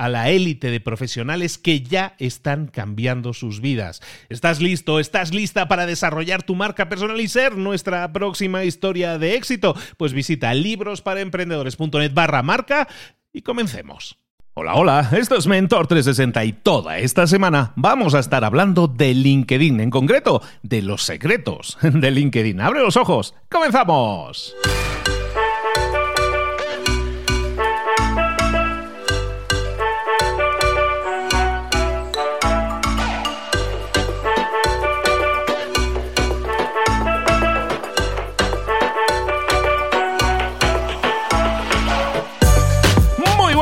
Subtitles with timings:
[0.00, 4.00] a la élite de profesionales que ya están cambiando sus vidas.
[4.30, 4.98] ¿Estás listo?
[4.98, 9.76] ¿Estás lista para desarrollar tu marca personal y ser nuestra próxima historia de éxito?
[9.98, 12.88] Pues visita librosparaemprendedores.net barra marca
[13.30, 14.16] y comencemos.
[14.54, 19.12] Hola, hola, esto es Mentor 360 y toda esta semana vamos a estar hablando de
[19.12, 22.58] LinkedIn, en concreto de los secretos de LinkedIn.
[22.62, 23.34] ¡Abre los ojos!
[23.50, 24.56] ¡Comenzamos!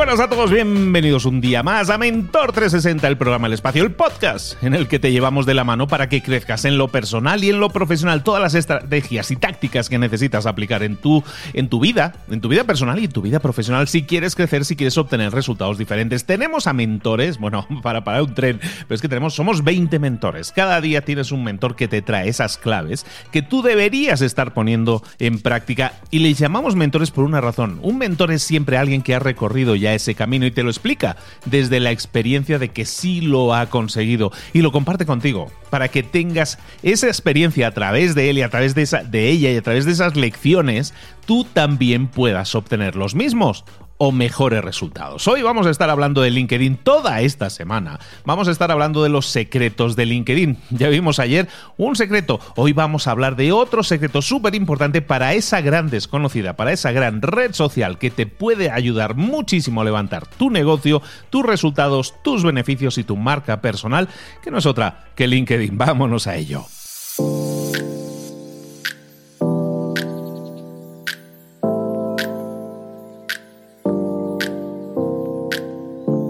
[0.09, 3.91] Buenas a todos, bienvenidos un día más a Mentor 360, el programa El Espacio, el
[3.91, 7.43] podcast en el que te llevamos de la mano para que crezcas en lo personal
[7.43, 11.69] y en lo profesional, todas las estrategias y tácticas que necesitas aplicar en tu, en
[11.69, 14.75] tu vida, en tu vida personal y en tu vida profesional, si quieres crecer, si
[14.75, 16.25] quieres obtener resultados diferentes.
[16.25, 20.51] Tenemos a mentores, bueno, para parar un tren, pero es que tenemos, somos 20 mentores.
[20.51, 25.03] Cada día tienes un mentor que te trae esas claves que tú deberías estar poniendo
[25.19, 27.77] en práctica y les llamamos mentores por una razón.
[27.83, 31.15] Un mentor es siempre alguien que ha recorrido ya ese camino y te lo explica
[31.45, 34.31] desde la experiencia de que sí lo ha conseguido.
[34.53, 38.49] Y lo comparte contigo para que tengas esa experiencia a través de él y a
[38.49, 40.93] través de, esa, de ella y a través de esas lecciones,
[41.25, 43.65] tú también puedas obtener los mismos
[44.01, 45.27] o mejores resultados.
[45.27, 47.99] Hoy vamos a estar hablando de LinkedIn toda esta semana.
[48.23, 50.57] Vamos a estar hablando de los secretos de LinkedIn.
[50.79, 52.39] Ya vimos ayer un secreto.
[52.55, 56.93] Hoy vamos a hablar de otro secreto súper importante para esa gran desconocida, para esa
[56.93, 62.43] gran red social que te puede ayudar muchísimo a levantar tu negocio, tus resultados, tus
[62.43, 64.07] beneficios y tu marca personal,
[64.41, 65.77] que no es otra que LinkedIn.
[65.77, 66.65] Vámonos a ello.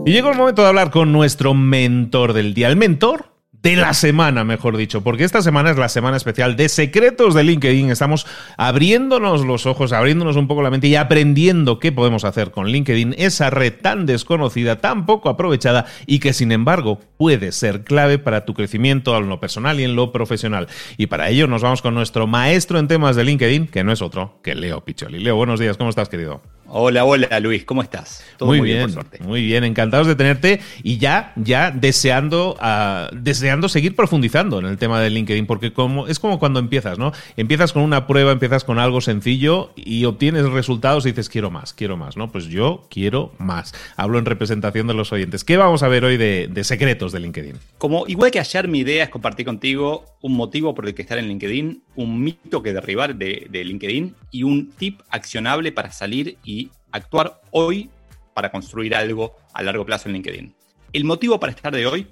[0.09, 2.67] Y llegó el momento de hablar con nuestro mentor del día.
[2.67, 6.67] El mentor de la semana, mejor dicho, porque esta semana es la semana especial de
[6.67, 7.91] secretos de LinkedIn.
[7.91, 8.25] Estamos
[8.57, 13.13] abriéndonos los ojos, abriéndonos un poco la mente y aprendiendo qué podemos hacer con LinkedIn,
[13.19, 18.45] esa red tan desconocida, tan poco aprovechada y que sin embargo puede ser clave para
[18.45, 20.69] tu crecimiento en lo personal y en lo profesional.
[20.97, 24.01] Y para ello nos vamos con nuestro maestro en temas de LinkedIn, que no es
[24.01, 25.19] otro que Leo Picholi.
[25.19, 26.41] Leo, buenos días, ¿cómo estás, querido?
[26.71, 28.23] Hola, hola Luis, ¿cómo estás?
[28.37, 33.95] Todo muy, bien, muy bien, encantados de tenerte y ya, ya deseando, uh, deseando seguir
[33.95, 37.11] profundizando en el tema de LinkedIn, porque como, es como cuando empiezas, ¿no?
[37.37, 41.73] Empiezas con una prueba, empiezas con algo sencillo y obtienes resultados y dices quiero más,
[41.73, 42.31] quiero más, ¿no?
[42.31, 43.73] Pues yo quiero más.
[43.97, 45.43] Hablo en representación de los oyentes.
[45.43, 47.55] ¿Qué vamos a ver hoy de, de secretos de LinkedIn?
[47.79, 51.17] Como igual que ayer mi idea es compartir contigo un motivo por el que estar
[51.17, 56.37] en LinkedIn, un mito que derribar de, de LinkedIn y un tip accionable para salir
[56.43, 56.58] y
[56.91, 57.89] actuar hoy
[58.33, 60.55] para construir algo a largo plazo en LinkedIn.
[60.93, 62.07] El motivo para estar de hoy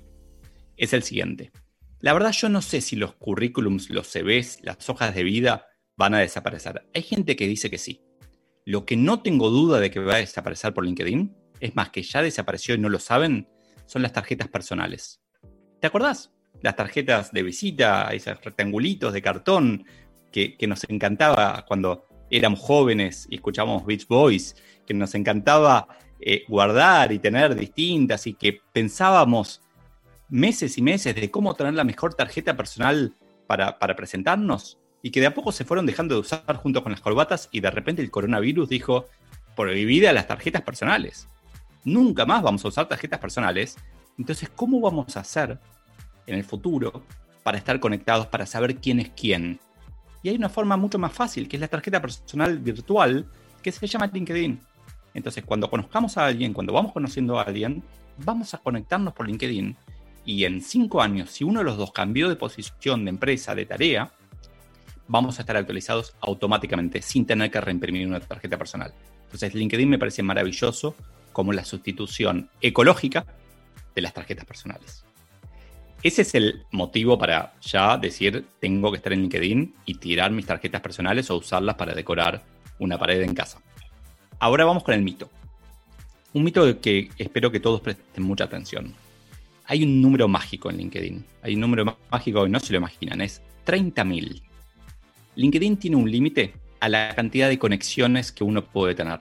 [0.75, 1.51] es el siguiente.
[1.99, 6.13] La verdad yo no sé si los currículums, los CVs, las hojas de vida van
[6.13, 6.87] a desaparecer.
[6.93, 8.03] Hay gente que dice que sí.
[8.65, 12.03] Lo que no tengo duda de que va a desaparecer por LinkedIn, es más que
[12.03, 13.47] ya desapareció y no lo saben,
[13.87, 15.21] son las tarjetas personales.
[15.79, 16.31] ¿Te acordás?
[16.61, 19.85] Las tarjetas de visita, esos rectangulitos de cartón
[20.31, 25.87] que, nos encantaba cuando éramos jóvenes y escuchábamos Beach Boys, que nos encantaba
[26.19, 29.61] eh, guardar y tener distintas y que pensábamos
[30.29, 33.13] meses y meses de cómo tener la mejor tarjeta personal
[33.47, 36.91] para, para presentarnos y que de a poco se fueron dejando de usar junto con
[36.91, 39.05] las corbatas y de repente el coronavirus dijo
[39.55, 41.27] prohibida las tarjetas personales.
[41.83, 43.77] Nunca más vamos a usar tarjetas personales.
[44.17, 45.59] Entonces, ¿cómo vamos a hacer
[46.25, 47.03] en el futuro
[47.43, 49.59] para estar conectados, para saber quién es quién?
[50.27, 53.25] Y hay una forma mucho más fácil, que es la tarjeta personal virtual,
[53.63, 54.59] que se llama LinkedIn.
[55.13, 57.81] Entonces, cuando conozcamos a alguien, cuando vamos conociendo a alguien,
[58.17, 59.77] vamos a conectarnos por LinkedIn.
[60.25, 63.67] Y en cinco años, si uno de los dos cambió de posición, de empresa, de
[63.67, 64.11] tarea,
[65.07, 68.93] vamos a estar actualizados automáticamente sin tener que reimprimir una tarjeta personal.
[69.23, 70.93] Entonces, LinkedIn me parece maravilloso
[71.31, 73.25] como la sustitución ecológica
[73.95, 75.05] de las tarjetas personales.
[76.03, 80.45] Ese es el motivo para ya decir, tengo que estar en LinkedIn y tirar mis
[80.45, 82.43] tarjetas personales o usarlas para decorar
[82.79, 83.59] una pared en casa.
[84.39, 85.29] Ahora vamos con el mito.
[86.33, 88.93] Un mito que espero que todos presten mucha atención.
[89.65, 91.25] Hay un número mágico en LinkedIn.
[91.41, 94.41] Hay un número mágico que no se lo imaginan, es 30.000.
[95.35, 99.19] LinkedIn tiene un límite a la cantidad de conexiones que uno puede tener.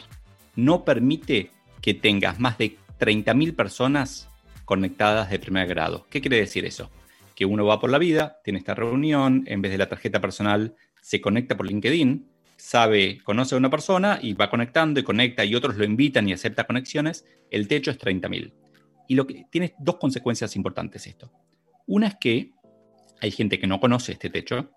[0.55, 1.51] No permite
[1.81, 4.29] que tengas más de 30.000 personas
[4.67, 6.07] conectadas de primer grado.
[6.11, 6.91] ¿Qué quiere decir eso?
[7.35, 10.75] Que uno va por la vida, tiene esta reunión, en vez de la tarjeta personal,
[11.01, 12.27] se conecta por LinkedIn,
[12.57, 16.33] sabe, conoce a una persona y va conectando y conecta y otros lo invitan y
[16.33, 18.53] acepta conexiones, el techo es 30.000.
[19.09, 21.31] Y lo que tiene dos consecuencias importantes esto.
[21.87, 22.51] Una es que
[23.21, 24.73] hay gente que no conoce este techo,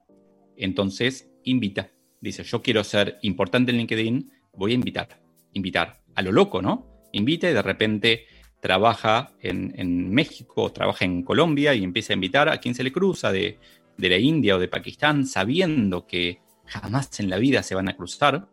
[0.55, 1.89] entonces invita.
[2.21, 5.19] Dice, yo quiero ser importante en LinkedIn, voy a invitar.
[5.53, 5.99] Invitar.
[6.13, 7.01] A lo loco, ¿no?
[7.11, 8.25] Invita y de repente
[8.59, 13.31] trabaja en, México, trabaja en Colombia y empieza a invitar a quien se le cruza
[13.31, 13.57] de,
[13.97, 17.95] de la India o de Pakistán, sabiendo que jamás en la vida se van a
[17.95, 18.47] cruzar.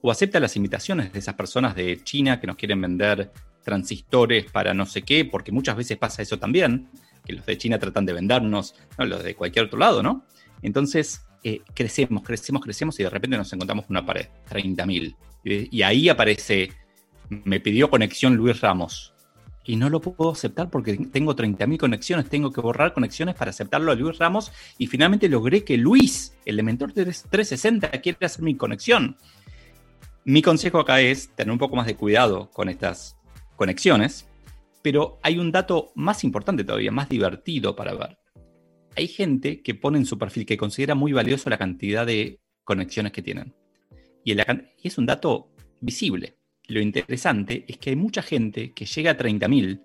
[0.00, 3.32] O acepta las invitaciones de esas personas de China que nos quieren vender
[3.64, 6.88] transistores para no sé qué, porque muchas veces pasa eso también,
[7.24, 10.24] que los de China tratan de vendernos, no, los de cualquier otro lado, ¿no?
[10.62, 15.16] Entonces, eh, crecemos, crecemos, crecemos y de repente nos encontramos con una pared, 30.000.
[15.44, 16.70] Y, y ahí aparece,
[17.28, 19.14] me pidió conexión Luis Ramos.
[19.64, 23.92] Y no lo puedo aceptar porque tengo 30.000 conexiones, tengo que borrar conexiones para aceptarlo
[23.92, 24.50] a Luis Ramos.
[24.78, 29.16] Y finalmente logré que Luis, el mentor 360, quiera hacer mi conexión.
[30.24, 33.16] Mi consejo acá es tener un poco más de cuidado con estas
[33.56, 34.26] conexiones,
[34.82, 38.18] pero hay un dato más importante todavía, más divertido para ver
[38.98, 43.12] hay gente que pone en su perfil que considera muy valioso la cantidad de conexiones
[43.12, 43.54] que tienen.
[44.24, 44.36] Y,
[44.82, 46.36] es un dato visible.
[46.68, 49.80] Lo interesante es que hay mucha gente que llega a 30.000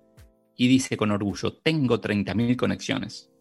[0.58, 3.32] y dice con orgullo, tengo 30.000 conexiones.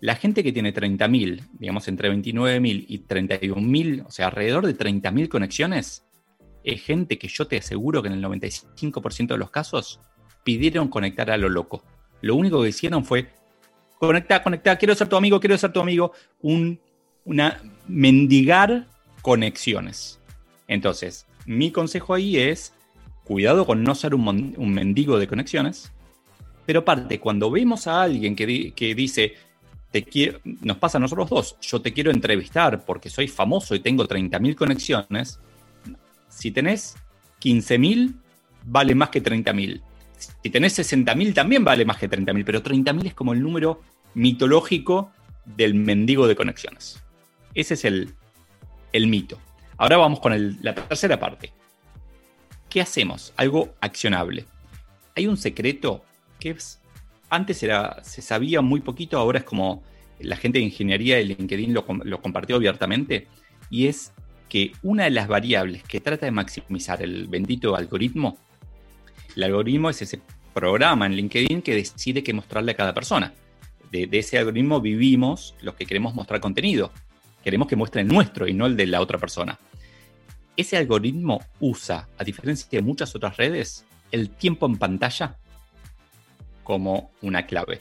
[0.00, 5.28] La gente que tiene 30.000, digamos entre 29.000 y 31.000, o sea, alrededor de 30.000
[5.28, 6.04] conexiones,
[6.64, 10.00] es gente que yo te aseguro que en el 95% de los casos
[10.42, 11.84] pidieron conectar a lo loco.
[12.20, 13.28] Lo único que hicieron fue
[13.98, 16.80] conecta, conecta, quiero ser tu amigo, quiero ser tu amigo, un,
[17.24, 18.88] una mendigar
[19.22, 20.20] conexiones.
[20.66, 22.72] Entonces, mi consejo ahí es,
[23.24, 25.92] cuidado con no ser un, mendigo de conexiones,
[26.64, 29.34] pero aparte, cuando vemos a alguien que, que dice,
[30.62, 34.54] nos pasa a nosotros dos, yo te quiero entrevistar porque soy famoso y tengo 30.000
[34.54, 35.40] conexiones,
[36.28, 36.94] si tenés
[37.42, 38.14] 15.000,
[38.64, 39.80] vale más que 30.000.
[40.42, 43.80] Si tenés 60.000 también vale más que 30.000, pero 30.000 es como el número
[44.14, 45.10] mitológico
[45.44, 47.02] del mendigo de conexiones.
[47.54, 48.14] Ese es el,
[49.08, 49.38] mito.
[49.80, 51.54] Ahora vamos con la tercera parte.
[52.68, 53.32] ¿Qué hacemos?
[53.38, 54.44] Algo accionable.
[55.16, 56.04] Hay un secreto
[56.38, 56.54] que
[57.30, 59.82] antes era, se sabía muy poquito, ahora es como
[60.18, 61.86] la gente de ingeniería de LinkedIn lo,
[62.20, 63.26] compartió abiertamente,
[63.70, 64.12] y es
[64.50, 68.36] que una de las variables que trata de maximizar el bendito algoritmo
[69.34, 70.20] el algoritmo es ese
[70.52, 73.32] programa en LinkedIn que decide qué mostrarle a cada persona.
[73.90, 76.92] De, ese algoritmo vivimos los que queremos mostrar contenido.
[77.42, 79.58] Queremos que muestre el nuestro y no el de la otra persona.
[80.56, 85.38] Ese algoritmo usa, a diferencia de muchas otras redes, el tiempo en pantalla
[86.64, 87.80] como una clave.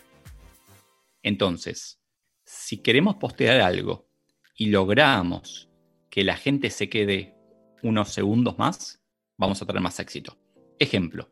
[1.22, 2.00] Entonces,
[2.46, 4.08] si queremos postear algo
[4.56, 5.70] y logramos
[6.10, 7.36] que la gente se quede
[7.84, 9.02] unos segundos más,
[9.38, 10.38] vamos a tener más éxito.
[10.80, 11.30] Ejemplo,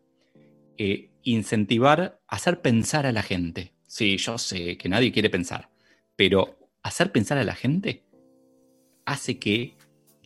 [0.78, 3.74] eh, incentivar, hacer pensar a la gente.
[3.88, 5.70] Sí, yo sé que nadie quiere pensar,
[6.16, 8.07] pero hacer pensar a la gente
[9.08, 9.76] hace que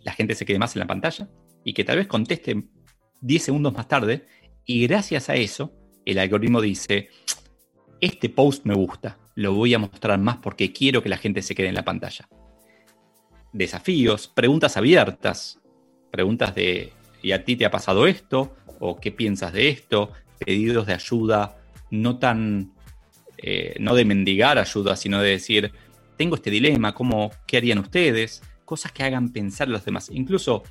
[0.03, 1.29] la gente se quede más en la pantalla
[1.63, 2.63] y que tal vez conteste
[3.21, 4.25] 10 segundos más tarde
[4.65, 5.71] y gracias a eso
[6.03, 7.09] el algoritmo dice,
[8.01, 11.53] este post me gusta, lo voy a mostrar más porque quiero que la gente se
[11.53, 12.27] quede en la pantalla.
[13.53, 15.59] desafíos, preguntas abiertas,
[16.09, 18.55] preguntas de ¿y a ti te ha pasado esto?
[18.79, 20.11] ¿O qué piensas de esto?
[20.43, 21.59] Pedidos de ayuda,
[21.91, 22.73] no tan,
[23.37, 25.71] eh, no de mendigar ayuda, sino de decir,
[26.17, 28.41] tengo este dilema, ¿cómo, ¿qué harían ustedes?
[28.71, 30.63] Cosas que hagan pensar a los demás, incluso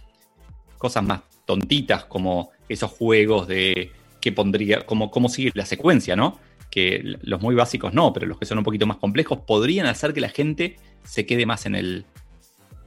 [0.79, 3.93] cosas más tontitas como esos juegos de
[4.23, 6.39] qué pondría, cómo, cómo sigue la secuencia, ¿no?
[6.71, 10.15] Que los muy básicos no, pero los que son un poquito más complejos podrían hacer
[10.15, 12.07] que la gente se quede más en, el,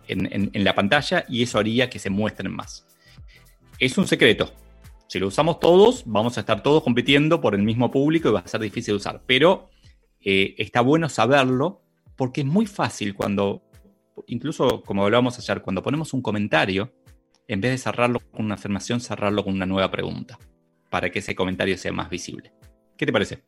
[0.07, 2.87] en, la pantalla y eso haría que se muestren más.
[3.77, 4.51] Es un secreto.
[5.05, 8.39] Si lo usamos todos, vamos a estar todos compitiendo por el mismo público y va
[8.39, 9.21] a ser difícil de usar.
[9.27, 9.69] Pero
[10.21, 11.83] eh, está bueno saberlo
[12.15, 13.61] porque es muy fácil cuando,
[14.27, 16.93] incluso como hablábamos ayer, cuando ponemos un comentario,
[17.47, 20.37] en vez de cerrarlo con una afirmación, cerrarlo con una nueva pregunta,
[20.89, 22.53] para que ese comentario sea más visible.
[22.97, 23.43] ¿Qué te parece?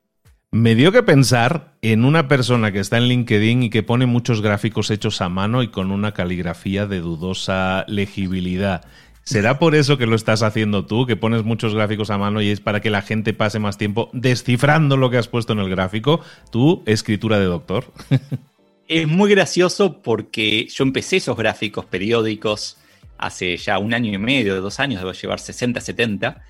[0.51, 4.41] Me dio que pensar en una persona que está en LinkedIn y que pone muchos
[4.41, 8.85] gráficos hechos a mano y con una caligrafía de dudosa legibilidad.
[9.23, 12.49] ¿Será por eso que lo estás haciendo tú, que pones muchos gráficos a mano y
[12.49, 15.69] es para que la gente pase más tiempo descifrando lo que has puesto en el
[15.69, 16.21] gráfico?
[16.51, 17.91] Tu escritura de doctor.
[18.87, 22.77] es muy gracioso porque yo empecé esos gráficos periódicos
[23.17, 26.43] hace ya un año y medio, dos años, debo llevar 60, 70,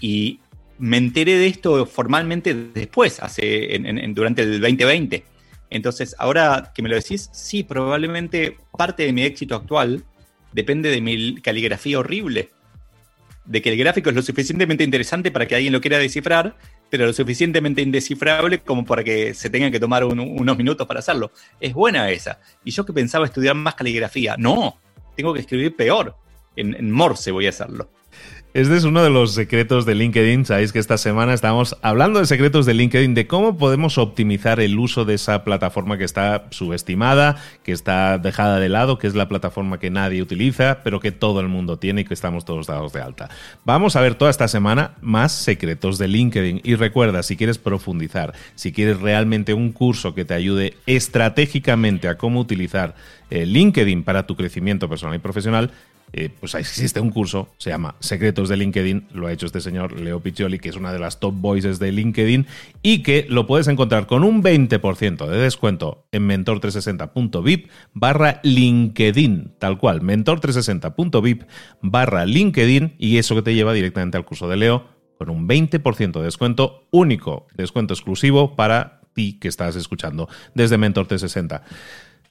[0.00, 0.40] y
[0.78, 5.24] me enteré de esto formalmente después, hace, durante el 2020.
[5.70, 10.04] Entonces, ahora que me lo decís, sí, probablemente parte de mi éxito actual
[10.52, 12.50] depende de mi caligrafía horrible.
[13.44, 16.56] De que el gráfico es lo suficientemente interesante para que alguien lo quiera descifrar,
[16.90, 21.30] pero lo suficientemente indescifrable como para que se tenga que tomar unos minutos para hacerlo.
[21.60, 22.40] Es buena esa.
[22.64, 24.78] Y yo que pensaba estudiar más caligrafía, no,
[25.16, 26.16] tengo que escribir peor.
[26.56, 27.88] En, Morse voy a hacerlo.
[28.52, 30.44] Este es uno de los secretos de LinkedIn.
[30.44, 34.76] Sabéis que esta semana estamos hablando de secretos de LinkedIn, de cómo podemos optimizar el
[34.76, 39.28] uso de esa plataforma que está subestimada, que está dejada de lado, que es la
[39.28, 42.92] plataforma que nadie utiliza, pero que todo el mundo tiene y que estamos todos dados
[42.92, 43.30] de alta.
[43.64, 46.62] Vamos a ver toda esta semana más secretos de LinkedIn.
[46.64, 52.18] Y recuerda, si quieres profundizar, si quieres realmente un curso que te ayude estratégicamente a
[52.18, 52.96] cómo utilizar
[53.30, 55.70] eh, LinkedIn para tu crecimiento personal y profesional,
[56.12, 59.98] eh, pues existe un curso, se llama Secretos de LinkedIn, lo ha hecho este señor
[59.98, 62.46] Leo Piccioli, que es una de las top voices de LinkedIn,
[62.82, 69.78] y que lo puedes encontrar con un 20% de descuento en mentor360.vip barra LinkedIn, tal
[69.78, 71.42] cual, mentor360.vip
[71.82, 76.12] barra LinkedIn, y eso que te lleva directamente al curso de Leo, con un 20%
[76.18, 81.62] de descuento único, descuento exclusivo para ti que estás escuchando desde Mentor360.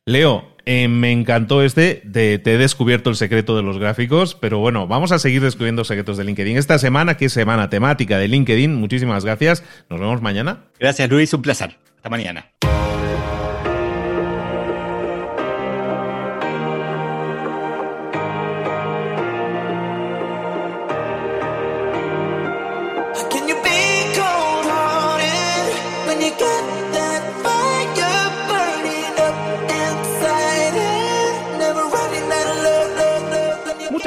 [0.06, 4.88] Leo, eh, me encantó este, te he descubierto el secreto de los gráficos, pero bueno,
[4.88, 6.58] vamos a seguir descubriendo secretos de LinkedIn.
[6.58, 9.64] Esta semana, que es semana temática de LinkedIn, muchísimas gracias.
[9.90, 10.66] Nos vemos mañana.
[10.80, 11.78] Gracias Luis, un placer.
[11.98, 12.50] Hasta mañana.